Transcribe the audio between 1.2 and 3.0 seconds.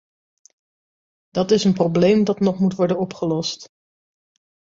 Dat is een probleem dat nog moet worden